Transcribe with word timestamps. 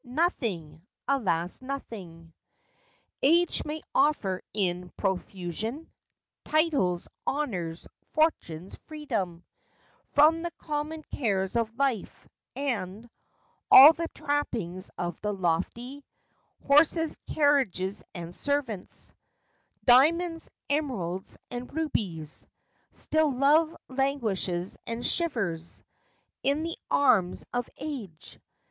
nothing! 0.03 0.81
alas, 1.07 1.61
nothing! 1.61 2.33
Age 3.21 3.63
may 3.65 3.79
offer 3.93 4.41
in 4.51 4.89
profusion 4.97 5.87
Titles, 6.43 7.07
honors, 7.27 7.87
fortunes, 8.11 8.75
freedom 8.87 9.43
From 10.11 10.41
the 10.41 10.49
common 10.57 11.03
cares 11.13 11.55
of 11.55 11.75
life—and 11.77 13.07
All 13.69 13.93
the 13.93 14.07
trappings 14.15 14.89
of 14.97 15.21
the 15.21 15.31
lofty: 15.35 16.03
Horses, 16.65 17.15
carriages, 17.27 18.03
and 18.15 18.35
servants; 18.35 19.13
Diamonds, 19.85 20.49
emeralds, 20.67 21.37
and 21.51 21.71
rubies; 21.71 22.47
Still 22.89 23.31
love 23.31 23.77
languishes 23.87 24.77
and 24.87 25.05
shivers 25.05 25.83
In 26.41 26.63
the 26.63 26.75
arms 26.89 27.45
of 27.53 27.69
age. 27.77 28.39